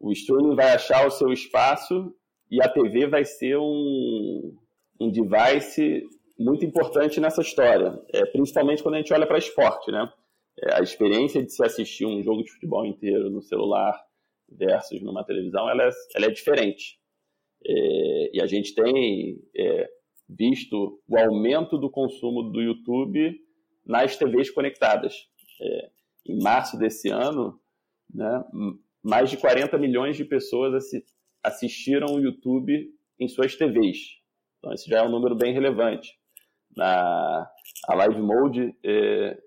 [0.00, 2.14] o streaming vai achar o seu espaço
[2.50, 4.56] e a TV vai ser um,
[5.00, 6.02] um device
[6.38, 10.10] muito importante nessa história, é, principalmente quando a gente olha para esporte, né?
[10.58, 13.98] É, a experiência de se assistir um jogo de futebol inteiro no celular
[14.50, 16.98] versus numa televisão, ela é, ela é diferente.
[17.64, 19.88] É, e a gente tem é,
[20.28, 23.38] visto o aumento do consumo do YouTube
[23.84, 25.14] nas TVs conectadas.
[25.60, 25.90] É,
[26.28, 27.60] em março desse ano,
[28.12, 28.44] né,
[29.02, 30.84] mais de 40 milhões de pessoas
[31.42, 33.98] assistiram o YouTube em suas TVs.
[34.58, 36.18] Então, esse já é um número bem relevante.
[36.76, 37.48] Na,
[37.88, 39.38] a Live Mode é,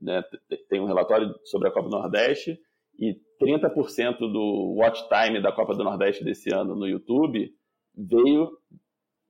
[0.00, 0.22] né,
[0.68, 2.60] tem um relatório sobre a Copa Nordeste
[2.98, 7.52] e 30% do watch time da Copa do Nordeste desse ano no YouTube
[7.96, 8.50] veio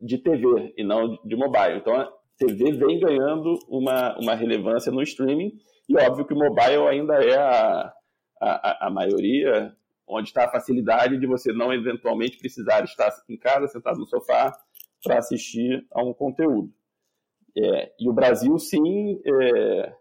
[0.01, 1.79] de TV e não de mobile.
[1.79, 5.53] Então, a TV vem ganhando uma, uma relevância no streaming
[5.89, 7.93] e óbvio que o mobile ainda é a,
[8.41, 9.75] a, a maioria,
[10.07, 14.57] onde está a facilidade de você não eventualmente precisar estar em casa, sentado no sofá,
[15.03, 16.73] para assistir a um conteúdo.
[17.57, 19.93] É, e o Brasil, sim, é,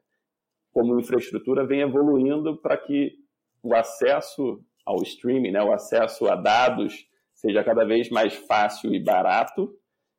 [0.71, 3.16] como infraestrutura, vem evoluindo para que
[3.63, 9.03] o acesso ao streaming, né, o acesso a dados, seja cada vez mais fácil e
[9.03, 9.73] barato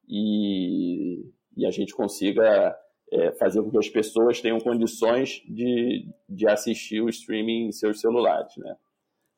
[0.09, 1.24] e,
[1.57, 2.77] e a gente consiga
[3.11, 8.01] é, fazer com que as pessoas tenham condições de, de assistir o streaming em seus
[8.01, 8.57] celulares.
[8.57, 8.77] Né?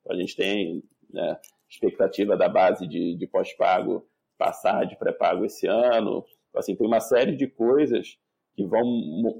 [0.00, 5.66] Então, a gente tem né, expectativa da base de, de pós-pago passar de pré-pago esse
[5.66, 8.18] ano, Assim, tem uma série de coisas
[8.54, 8.82] que vão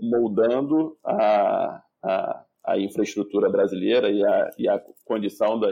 [0.01, 5.69] moldando a, a, a infraestrutura brasileira e a, e a condição da,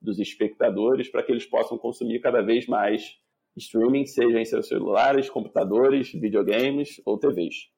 [0.00, 3.18] dos espectadores para que eles possam consumir cada vez mais
[3.56, 7.70] streaming, seja em seus celulares, computadores, videogames ou TVs.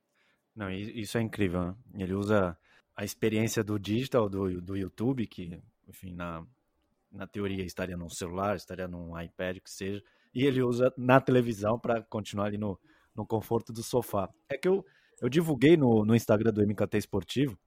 [0.55, 1.75] Não, isso é incrível, né?
[1.99, 2.57] Ele usa
[2.97, 6.45] a experiência do digital, do, do YouTube, que, enfim, na,
[7.13, 10.03] na teoria estaria num celular, estaria num iPad, que seja,
[10.35, 12.79] e ele usa na televisão para continuar ali no,
[13.15, 14.31] no conforto do sofá.
[14.49, 14.85] É que eu,
[15.21, 17.59] eu divulguei no, no Instagram do MKT Esportivo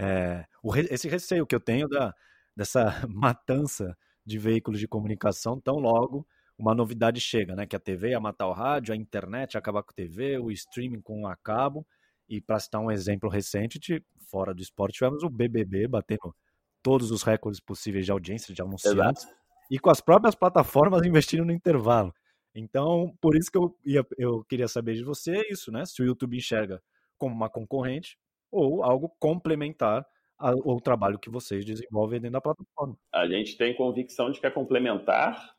[0.00, 2.14] é, o, esse receio que eu tenho da,
[2.56, 6.26] dessa matança de veículos de comunicação tão logo
[6.58, 7.66] uma novidade chega, né?
[7.66, 10.50] Que a TV ia matar o rádio, a internet ia acabar com a TV, o
[10.50, 11.86] streaming com a cabo.
[12.28, 16.34] E para citar um exemplo recente, de, fora do esporte, tivemos o BBB batendo
[16.82, 19.40] todos os recordes possíveis de audiência, de anunciantes, Exato.
[19.70, 22.14] e com as próprias plataformas investindo no intervalo.
[22.54, 25.84] Então, por isso que eu, ia, eu queria saber de você isso, né?
[25.86, 26.82] Se o YouTube enxerga
[27.18, 28.18] como uma concorrente
[28.50, 30.04] ou algo complementar
[30.38, 32.96] ao trabalho que vocês desenvolvem dentro da plataforma.
[33.12, 35.54] A gente tem convicção de que é complementar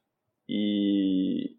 [0.50, 1.56] e,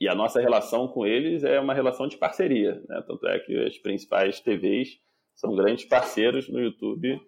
[0.00, 2.82] e a nossa relação com eles é uma relação de parceria.
[2.88, 3.02] Né?
[3.06, 4.98] Tanto é que as principais TVs
[5.34, 7.20] são grandes parceiros no YouTube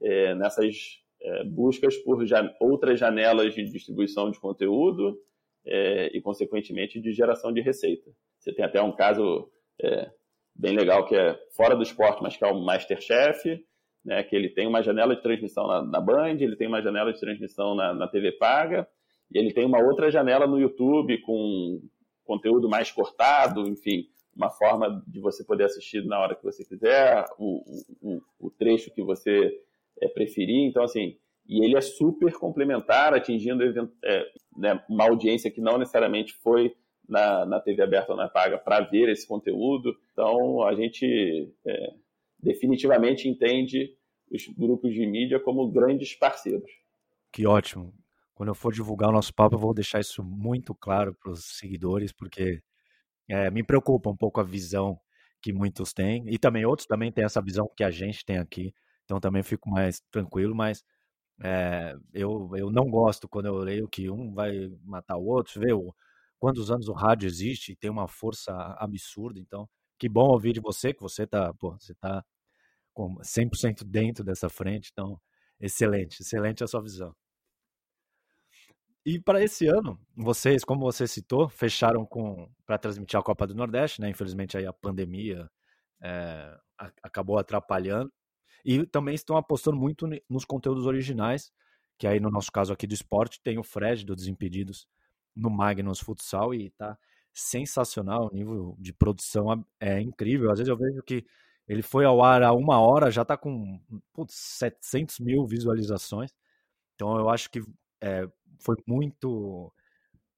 [0.00, 0.76] é, nessas
[1.20, 5.18] é, buscas por jan outras janelas de distribuição de conteúdo
[5.66, 8.10] é, e, consequentemente, de geração de receita.
[8.38, 9.50] Você tem até um caso
[9.82, 10.10] é,
[10.58, 13.64] bem legal que é fora do esporte, mas que é o Masterchef,
[14.04, 17.12] né, que ele tem uma janela de transmissão na, na Band, ele tem uma janela
[17.12, 18.88] de transmissão na, na TV Paga,
[19.30, 21.80] e ele tem uma outra janela no YouTube com
[22.24, 27.24] conteúdo mais cortado, enfim, uma forma de você poder assistir na hora que você quiser,
[27.38, 27.62] o,
[28.00, 29.52] o, o trecho que você
[30.00, 30.68] é, preferir.
[30.68, 31.16] Então, assim,
[31.46, 33.64] e ele é super complementar, atingindo
[34.04, 36.74] é, né, uma audiência que não necessariamente foi
[37.08, 39.96] na, na TV aberta ou na paga para ver esse conteúdo.
[40.12, 41.94] Então, a gente é,
[42.38, 43.96] definitivamente entende
[44.30, 46.70] os grupos de mídia como grandes parceiros.
[47.32, 47.94] Que ótimo.
[48.34, 51.58] Quando eu for divulgar o nosso papo, eu vou deixar isso muito claro para os
[51.58, 52.62] seguidores, porque
[53.28, 54.98] é, me preocupa um pouco a visão
[55.40, 58.72] que muitos têm, e também outros também têm essa visão que a gente tem aqui,
[59.04, 60.84] então também fico mais tranquilo, mas
[61.40, 65.72] é, eu, eu não gosto quando eu leio que um vai matar o outro, vê
[65.72, 65.94] o,
[66.38, 70.60] quantos anos o rádio existe e tem uma força absurda, então que bom ouvir de
[70.60, 72.24] você, que você está você tá
[72.94, 75.20] com 100% dentro dessa frente, então
[75.60, 77.14] excelente, excelente a sua visão.
[79.06, 83.54] E para esse ano, vocês, como você citou, fecharam com para transmitir a Copa do
[83.54, 84.10] Nordeste, né?
[84.10, 85.48] Infelizmente aí a pandemia
[86.02, 86.58] é,
[87.02, 88.12] acabou atrapalhando.
[88.64, 91.50] E também estão apostando muito nos conteúdos originais,
[91.98, 94.86] que aí no nosso caso aqui do esporte tem o Fred do Desimpedidos
[95.38, 96.98] no Magnus Futsal e tá
[97.32, 100.50] sensacional, o nível de produção é incrível.
[100.50, 101.24] Às vezes eu vejo que
[101.68, 103.80] ele foi ao ar há uma hora, já tá com
[104.12, 106.34] putz, 700 mil visualizações.
[106.94, 107.62] Então eu acho que
[108.00, 108.28] é,
[108.60, 109.72] foi muito.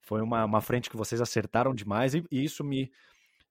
[0.03, 2.91] Foi uma, uma frente que vocês acertaram demais e, e isso me,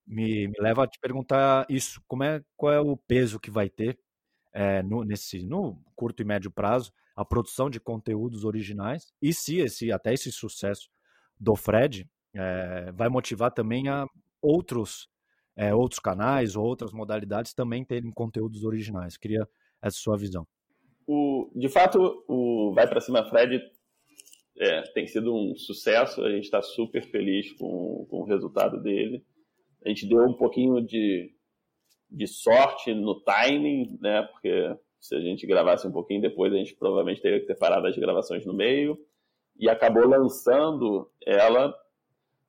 [0.05, 2.01] me, me, leva a te perguntar isso.
[2.07, 3.97] Como é, qual é o peso que vai ter
[4.53, 9.57] é, no, nesse, no curto e médio prazo a produção de conteúdos originais e se
[9.57, 10.89] esse, até esse sucesso
[11.39, 14.05] do Fred é, vai motivar também a
[14.41, 15.07] outros,
[15.55, 19.17] é, outros canais ou outras modalidades também terem conteúdos originais.
[19.17, 19.47] Queria
[19.81, 20.45] essa sua visão.
[21.07, 23.59] O, de fato, o Vai para Cima Fred
[24.59, 29.23] é, tem sido um sucesso, a gente está super feliz com, com o resultado dele.
[29.85, 31.33] A gente deu um pouquinho de,
[32.11, 34.23] de sorte no timing, né?
[34.23, 37.87] Porque se a gente gravasse um pouquinho depois, a gente provavelmente teria que ter parado
[37.87, 38.97] as gravações no meio.
[39.59, 41.75] E acabou lançando ela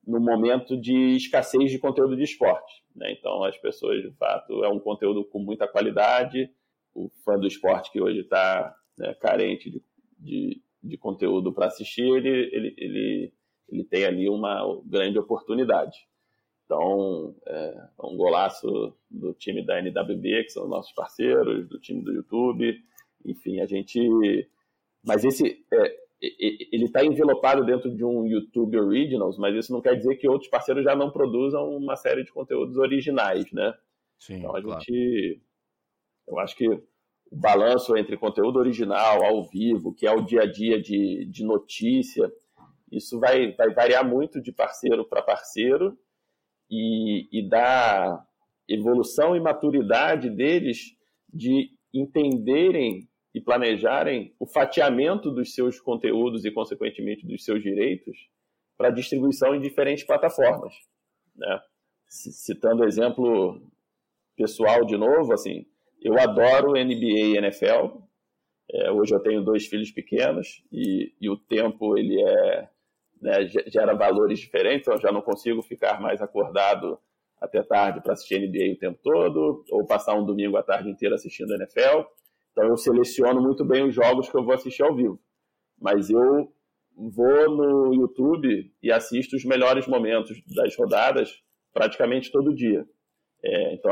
[0.07, 2.83] no momento de escassez de conteúdo de esporte.
[2.95, 3.11] Né?
[3.11, 6.49] Então, as pessoas, de fato, é um conteúdo com muita qualidade.
[6.95, 9.83] O fã do esporte que hoje está né, carente de,
[10.17, 13.33] de de conteúdo para assistir, ele, ele, ele,
[13.69, 15.97] ele tem ali uma grande oportunidade.
[16.65, 22.01] Então, é, é um golaço do time da NWB, que são nossos parceiros, do time
[22.01, 22.81] do YouTube,
[23.25, 24.49] enfim, a gente.
[25.03, 25.63] Mas esse.
[25.71, 30.27] É, ele está envelopado dentro de um YouTube Originals, mas isso não quer dizer que
[30.27, 33.73] outros parceiros já não produzam uma série de conteúdos originais, né?
[34.19, 34.81] Sim, então a claro.
[34.81, 35.41] gente.
[36.27, 36.83] Eu acho que o
[37.31, 42.31] balanço entre conteúdo original, ao vivo, que é o dia a dia de, de notícia,
[42.91, 45.97] isso vai, vai variar muito de parceiro para parceiro
[46.69, 48.23] e, e da
[48.67, 50.95] evolução e maturidade deles
[51.33, 58.17] de entenderem e planejarem o fatiamento dos seus conteúdos e, consequentemente, dos seus direitos
[58.77, 60.73] para distribuição em diferentes plataformas.
[61.35, 61.61] Né?
[62.11, 63.61] citando exemplo
[64.35, 65.65] pessoal de novo, assim,
[66.01, 67.99] eu adoro NBA e NFL.
[68.69, 72.69] É, hoje eu tenho dois filhos pequenos e, e o tempo ele é
[73.21, 74.87] né, gera valores diferentes.
[74.87, 76.99] Eu já não consigo ficar mais acordado
[77.39, 81.15] até tarde para assistir NBA o tempo todo ou passar um domingo à tarde inteira
[81.15, 82.05] assistindo NFL.
[82.51, 85.19] Então eu seleciono muito bem os jogos que eu vou assistir ao vivo.
[85.79, 86.51] Mas eu
[86.95, 91.31] vou no YouTube e assisto os melhores momentos das rodadas
[91.73, 92.85] praticamente todo dia.
[93.43, 93.91] É, então,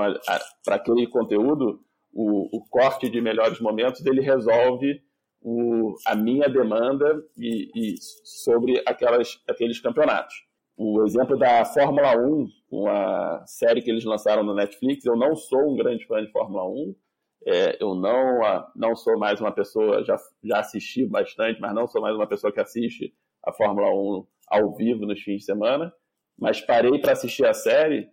[0.63, 1.80] para aquele conteúdo,
[2.13, 5.02] o, o, corte de melhores momentos ele resolve
[5.41, 10.36] o, a minha demanda e, e, sobre aquelas, aqueles campeonatos.
[10.78, 15.72] O exemplo da Fórmula 1, uma série que eles lançaram no Netflix, eu não sou
[15.72, 16.95] um grande fã de Fórmula 1,
[17.45, 18.39] é, eu não,
[18.75, 22.52] não sou mais uma pessoa, já, já assisti bastante, mas não sou mais uma pessoa
[22.52, 23.13] que assiste
[23.45, 25.93] a Fórmula 1 ao vivo nos fins de semana,
[26.38, 28.10] mas parei para assistir a série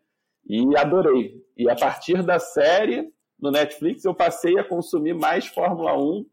[0.49, 1.43] e adorei.
[1.57, 6.27] E a partir da série no Netflix eu passei a consumir mais Fórmula 1.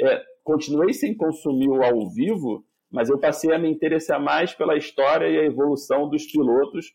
[0.00, 4.76] É, continuei sem consumir o ao vivo, mas eu passei a me interessar mais pela
[4.76, 6.86] história e a evolução dos pilotos,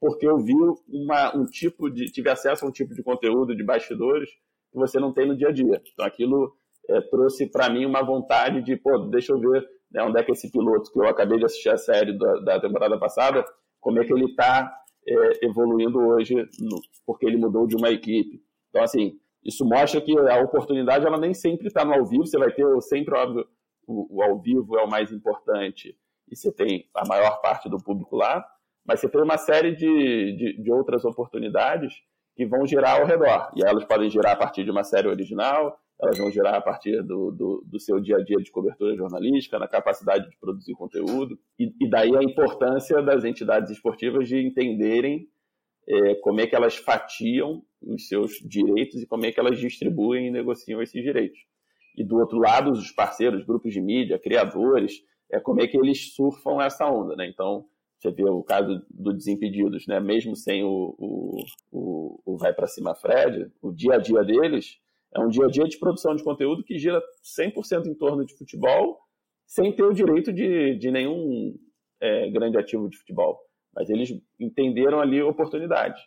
[0.00, 0.54] porque eu vi
[0.88, 2.06] uma, um tipo de.
[2.06, 4.30] tive acesso a um tipo de conteúdo de bastidores
[4.72, 5.80] que você não tem no dia a dia.
[5.92, 6.52] Então aquilo
[6.88, 10.32] é, trouxe para mim uma vontade de, pô, deixa eu ver né, onde é que
[10.32, 13.44] esse piloto, que eu acabei de assistir a série da, da temporada passada,
[13.80, 14.72] como é que ele está
[15.06, 18.42] é, evoluindo hoje, no, porque ele mudou de uma equipe.
[18.70, 22.38] Então, assim, isso mostra que a oportunidade ela nem sempre está no ao vivo, você
[22.38, 23.46] vai ter sempre, óbvio,
[23.86, 25.96] o, o, ao vivo é o mais importante
[26.30, 28.44] e você tem a maior parte do público lá,
[28.86, 31.92] mas você tem uma série de, de, de outras oportunidades
[32.42, 33.50] que vão girar ao redor.
[33.56, 37.00] E elas podem girar a partir de uma série original, elas vão girar a partir
[37.02, 41.38] do, do, do, seu dia a dia de cobertura jornalística, na capacidade de produzir conteúdo,
[41.58, 45.28] e, e daí a importância das entidades esportivas de entenderem
[45.88, 50.26] é, como é que elas fatiam os seus direitos e como é que elas distribuem
[50.26, 51.38] e negociam esses direitos.
[51.96, 56.14] E do outro lado, os parceiros, grupos de mídia, criadores, é como é que eles
[56.14, 57.28] surfam essa onda, né?
[57.28, 57.64] Então,
[58.02, 60.00] você vê o caso do Desimpedidos, né?
[60.00, 64.80] Mesmo sem o, o, o, o Vai para Cima Fred, o dia a dia deles
[65.14, 68.34] é um dia a dia de produção de conteúdo que gira 100% em torno de
[68.34, 68.98] futebol,
[69.46, 71.54] sem ter o direito de, de nenhum
[72.00, 73.38] é, grande ativo de futebol.
[73.72, 74.10] Mas eles
[74.40, 76.00] entenderam ali oportunidade.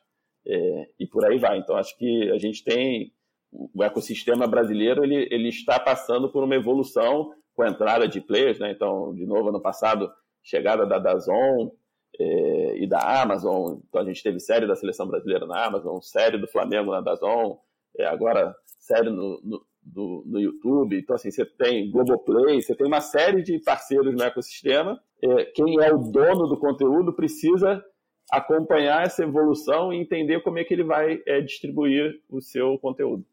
[0.46, 1.60] É, e por aí vai.
[1.60, 3.14] Então, acho que a gente tem.
[3.52, 8.60] O ecossistema brasileiro ele, ele está passando por uma evolução com a entrada de players.
[8.60, 8.72] Né?
[8.72, 10.12] Então, de novo, ano passado,
[10.44, 11.72] chegada da Dazon
[12.20, 13.80] é, e da Amazon.
[13.88, 17.58] Então, a gente teve série da seleção brasileira na Amazon, série do Flamengo na Dazon.
[17.98, 20.98] É, agora série no, no, do, no YouTube.
[20.98, 25.00] Então, assim, você tem Globoplay, você tem uma série de parceiros no ecossistema.
[25.24, 27.84] É, quem é o dono do conteúdo precisa
[28.32, 33.26] acompanhar essa evolução e entender como é que ele vai é, distribuir o seu conteúdo.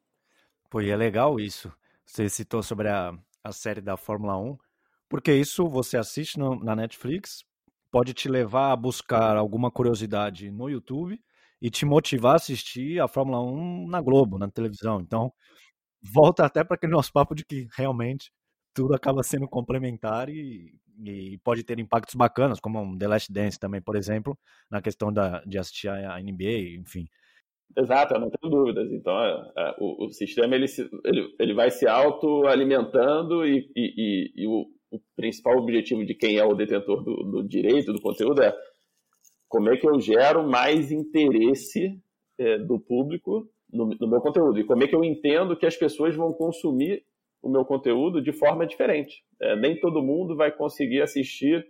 [0.70, 1.72] Pô, e é legal isso.
[2.04, 4.56] Você citou sobre a, a série da Fórmula 1,
[5.08, 7.44] porque isso você assiste no, na Netflix,
[7.92, 11.20] pode te levar a buscar alguma curiosidade no YouTube
[11.60, 15.00] e te motivar a assistir a Fórmula 1 na Globo, na televisão.
[15.00, 15.30] Então,
[16.02, 18.32] volta até para aquele nosso papo de que realmente
[18.74, 20.72] tudo acaba sendo complementar e,
[21.04, 24.36] e, pode ter impactos bacanas, como um The Last Dance também, por exemplo,
[24.70, 27.06] na questão da, de assistir a NBA, enfim.
[27.76, 28.90] Exato, não tenho dúvidas.
[28.90, 34.32] Então, é, é, o, o, sistema ele, se, ele, ele vai se autoalimentando e, e,
[34.34, 38.42] e o, o, principal objetivo de quem é o detentor do, do direito, do conteúdo,
[38.42, 38.54] é
[39.48, 41.98] como é que eu gero mais interesse
[42.38, 45.76] é, do público no, no, meu conteúdo e como é que eu entendo que as
[45.76, 47.04] pessoas vão consumir
[47.42, 49.22] o meu conteúdo de forma diferente.
[49.40, 51.66] É, nem todo mundo vai conseguir assistir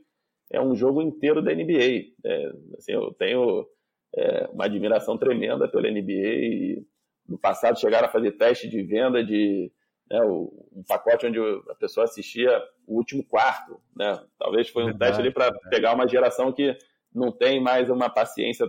[0.52, 2.12] é, um jogo inteiro da NBA.
[2.24, 3.66] É, assim, eu tenho
[4.14, 6.87] é, uma admiração tremenda pela NBA e
[7.26, 9.72] no passado chegaram a fazer teste de venda de
[10.12, 11.38] né, um pacote onde
[11.70, 13.81] a pessoa assistia o último quarto.
[13.96, 14.22] Né?
[14.38, 16.77] Talvez foi um verdade, teste ali para pegar uma geração que
[17.14, 18.66] não tem mais uma paciência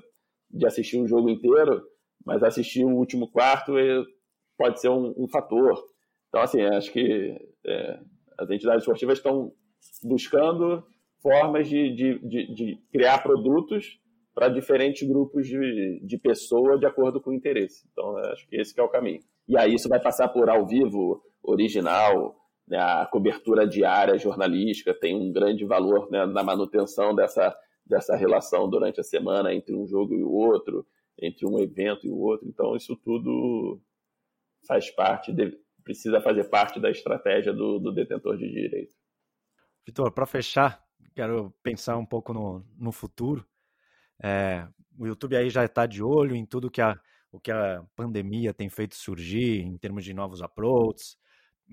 [0.49, 1.83] de assistir um jogo inteiro,
[2.25, 3.73] mas assistir o último quarto
[4.57, 5.83] pode ser um, um fator.
[6.29, 7.99] Então, assim, acho que é,
[8.37, 9.51] as entidades esportivas estão
[10.01, 10.85] buscando
[11.21, 13.99] formas de, de, de, de criar produtos
[14.33, 17.85] para diferentes grupos de, de pessoas de acordo com o interesse.
[17.91, 19.19] Então, acho que esse que é o caminho.
[19.47, 22.35] E aí isso vai passar por ao vivo, original,
[22.67, 28.69] né, a cobertura diária jornalística tem um grande valor né, na manutenção dessa dessa relação
[28.69, 30.87] durante a semana entre um jogo e o outro,
[31.19, 32.47] entre um evento e o outro.
[32.47, 33.81] Então, isso tudo
[34.65, 38.95] faz parte, de, precisa fazer parte da estratégia do, do detentor de direito.
[39.85, 40.81] Vitor, para fechar,
[41.13, 43.45] quero pensar um pouco no, no futuro.
[44.23, 44.65] É,
[44.97, 46.97] o YouTube aí já está de olho em tudo que a,
[47.31, 51.17] o que a pandemia tem feito surgir em termos de novos approaches,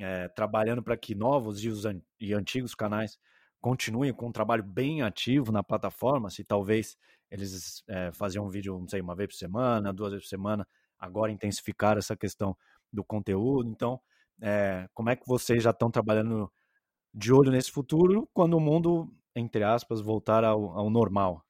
[0.01, 3.18] é, trabalhando para que novos e, os an e antigos canais
[3.61, 6.96] continuem com um trabalho bem ativo na plataforma, se talvez
[7.30, 10.66] eles é, faziam um vídeo, não sei, uma vez por semana, duas vezes por semana,
[10.98, 12.57] agora intensificar essa questão
[12.92, 13.68] do conteúdo.
[13.68, 14.01] Então,
[14.40, 16.51] é, como é que vocês já estão trabalhando
[17.12, 21.44] de olho nesse futuro quando o mundo, entre aspas, voltar ao, ao normal?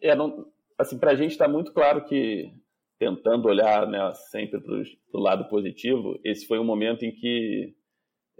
[0.00, 2.52] É, não, assim, para a gente está muito claro que
[2.98, 4.74] tentando olhar né, sempre para
[5.14, 7.74] o lado positivo, esse foi um momento em que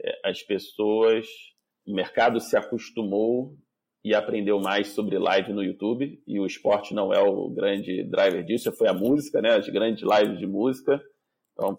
[0.01, 1.27] é, as pessoas,
[1.87, 3.57] o mercado se acostumou
[4.05, 8.45] e aprendeu mais sobre live no YouTube, e o esporte não é o grande driver
[8.45, 11.01] disso, foi a música, né, as grandes lives de música.
[11.53, 11.77] Então,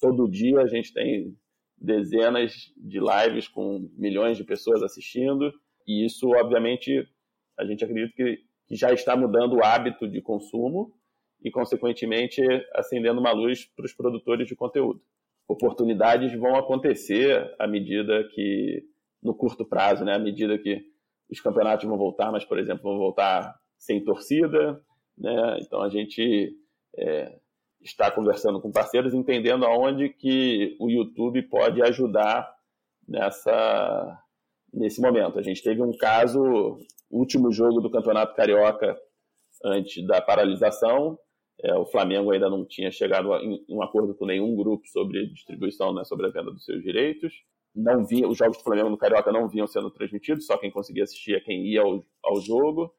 [0.00, 1.34] todo dia a gente tem
[1.78, 5.52] dezenas de lives com milhões de pessoas assistindo,
[5.86, 7.06] e isso, obviamente,
[7.58, 10.92] a gente acredita que, que já está mudando o hábito de consumo,
[11.44, 12.40] e, consequentemente,
[12.74, 15.00] acendendo uma luz para os produtores de conteúdo.
[15.48, 18.84] Oportunidades vão acontecer à medida que,
[19.22, 20.82] no curto prazo, né, à medida que
[21.30, 24.80] os campeonatos vão voltar, mas, por exemplo, vão voltar sem torcida.
[25.18, 25.58] Né?
[25.60, 26.54] Então, a gente
[26.96, 27.38] é,
[27.80, 32.54] está conversando com parceiros, entendendo aonde que o YouTube pode ajudar
[33.08, 34.18] nessa,
[34.72, 35.38] nesse momento.
[35.38, 36.78] A gente teve um caso,
[37.10, 38.96] último jogo do Campeonato Carioca
[39.64, 41.18] antes da paralisação,
[41.62, 45.94] é, o Flamengo ainda não tinha chegado a um acordo com nenhum grupo sobre distribuição,
[45.94, 47.32] né, sobre a venda dos seus direitos.
[47.74, 51.04] Não via, os jogos do Flamengo no Carioca não vinham sendo transmitidos, só quem conseguia
[51.04, 52.92] assistir é quem ia ao, ao jogo.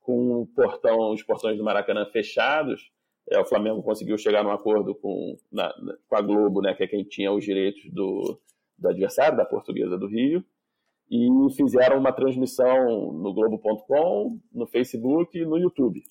[0.00, 2.90] Com portão, os portões do Maracanã fechados,
[3.30, 5.72] é, o Flamengo conseguiu chegar num acordo com, na,
[6.08, 8.40] com a Globo, né, que é quem tinha os direitos do,
[8.76, 10.44] do adversário, da Portuguesa do Rio,
[11.10, 16.02] e fizeram uma transmissão no Globo.com, no Facebook e no YouTube.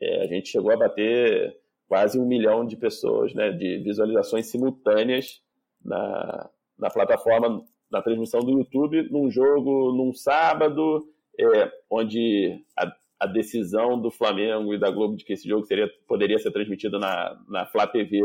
[0.00, 1.56] É, a gente chegou a bater
[1.88, 5.40] quase um milhão de pessoas, né, de visualizações simultâneas
[5.84, 13.26] na, na plataforma, na transmissão do YouTube, num jogo num sábado, é, onde a, a,
[13.26, 17.40] decisão do Flamengo e da Globo de que esse jogo seria, poderia ser transmitido na,
[17.48, 18.20] na Flá TV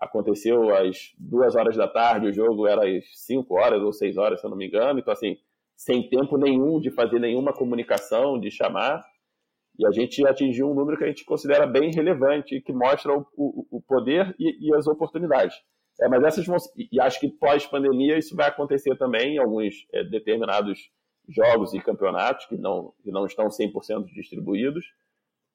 [0.00, 4.40] aconteceu às duas horas da tarde, o jogo era às cinco horas ou seis horas,
[4.40, 5.36] se eu não me engano, então assim,
[5.76, 9.04] sem tempo nenhum de fazer nenhuma comunicação, de chamar,
[9.78, 13.24] e a gente atingiu um número que a gente considera bem relevante, que mostra o,
[13.36, 15.56] o, o poder e, e, as oportunidades.
[16.00, 20.02] É, mas essas vão, e acho que pós-pandemia isso vai acontecer também em alguns é,
[20.04, 20.90] determinados
[21.28, 24.84] jogos e campeonatos que não, que não estão 100% distribuídos,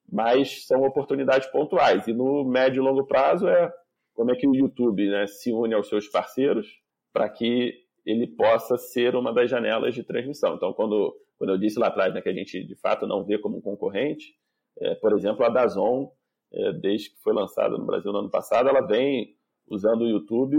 [0.09, 2.07] mas são oportunidades pontuais.
[2.07, 3.73] E no médio e longo prazo é
[4.13, 6.67] como é que o YouTube né, se une aos seus parceiros
[7.11, 7.73] para que
[8.05, 10.55] ele possa ser uma das janelas de transmissão.
[10.55, 13.37] Então, quando quando eu disse lá atrás né, que a gente de fato não vê
[13.37, 14.33] como concorrente,
[14.79, 16.09] é, por exemplo, a Dazon,
[16.53, 19.35] é, desde que foi lançada no Brasil no ano passado, ela vem
[19.67, 20.57] usando o YouTube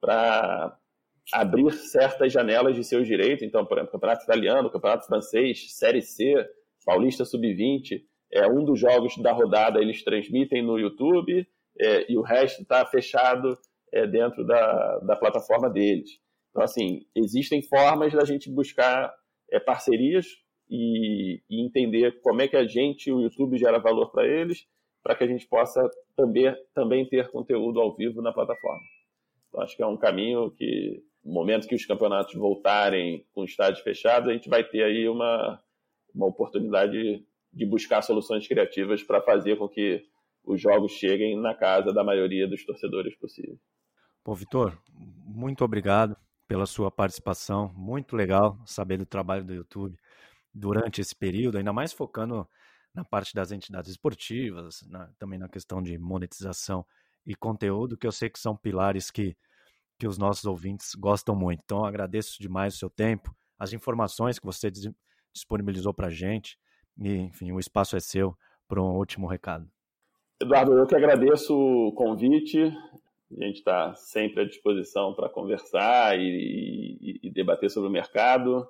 [0.00, 0.76] para
[1.32, 3.42] abrir certas janelas de seus direitos.
[3.42, 6.34] Então, por exemplo, Campeonato Italiano, Campeonato Francês, Série C,
[6.84, 11.48] Paulista Sub-20, é um dos jogos da rodada eles transmitem no YouTube
[11.80, 13.56] é, e o resto está fechado
[13.92, 16.20] é, dentro da, da plataforma deles.
[16.58, 19.14] Então, assim, existem formas da gente buscar
[19.48, 20.26] é, parcerias
[20.68, 24.66] e, e, entender como é que a gente, o YouTube, gera valor para eles,
[25.00, 28.82] para que a gente possa também, também ter conteúdo ao vivo na plataforma.
[29.48, 33.84] Então, acho que é um caminho que, no momento que os campeonatos voltarem com estádios
[33.84, 35.62] fechados, a gente vai ter aí uma,
[36.12, 40.02] uma oportunidade de buscar soluções criativas para fazer com que
[40.44, 43.56] os jogos cheguem na casa da maioria dos torcedores possível.
[44.24, 44.76] Pô, Vitor,
[45.24, 46.16] muito obrigado
[46.48, 47.70] pela sua participação.
[47.76, 49.96] Muito legal saber do trabalho do YouTube
[50.52, 52.48] durante esse período, ainda mais focando
[52.94, 56.84] na parte das entidades esportivas, na, também na questão de monetização
[57.24, 59.36] e conteúdo, que eu sei que são pilares que,
[59.98, 61.60] que os nossos ouvintes gostam muito.
[61.62, 64.70] Então, agradeço demais o seu tempo, as informações que você
[65.32, 66.58] disponibilizou para a gente.
[66.98, 68.36] E, enfim, o espaço é seu
[68.66, 69.70] para um último recado.
[70.40, 72.72] Eduardo, eu que agradeço o convite.
[73.30, 78.66] A gente está sempre à disposição para conversar e, e, e, debater sobre o mercado.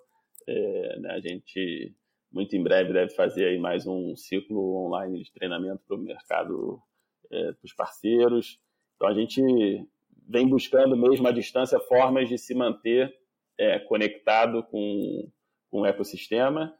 [0.49, 1.95] É, né, a gente,
[2.33, 6.83] muito em breve, deve fazer aí mais um ciclo online de treinamento para o mercado,
[7.31, 8.59] é, para os parceiros.
[8.97, 9.41] Então, a gente
[10.29, 13.15] vem buscando mesmo à distância formas de se manter
[13.57, 15.31] é, conectado com,
[15.71, 16.75] com o ecossistema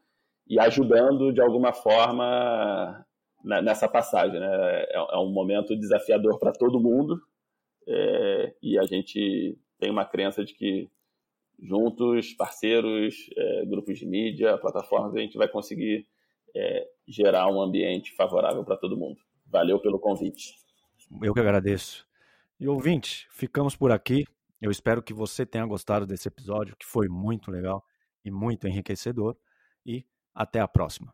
[0.47, 3.05] e ajudando de alguma forma
[3.43, 4.39] nessa passagem.
[4.39, 4.47] Né?
[4.47, 7.21] É, é um momento desafiador para todo mundo,
[7.89, 10.87] é, e a gente tem uma crença de que
[11.61, 16.07] juntos, parceiros, é, grupos de mídia, plataformas, a gente vai conseguir
[16.55, 19.19] é, gerar um ambiente favorável para todo mundo.
[19.47, 20.53] Valeu pelo convite.
[21.21, 22.07] Eu que agradeço.
[22.59, 24.25] E ouvinte, ficamos por aqui.
[24.61, 27.83] Eu espero que você tenha gostado desse episódio, que foi muito legal
[28.23, 29.35] e muito enriquecedor.
[29.85, 31.13] E até a próxima.